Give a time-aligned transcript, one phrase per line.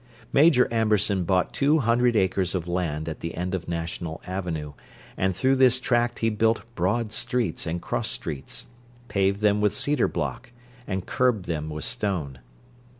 [0.33, 4.73] Major Amberson bought two hundred acres of land at the end of National Avenue;
[5.15, 8.65] and through this tract he built broad streets and cross streets;
[9.09, 10.51] paved them with cedar block,
[10.87, 12.39] and curbed them with stone.